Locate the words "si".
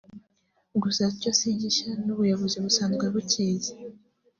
1.39-1.47